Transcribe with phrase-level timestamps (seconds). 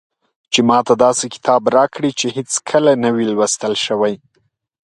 [0.51, 4.13] چې ماته داسې کتاب راکړي چې هېڅکله نه وي لوستل شوی.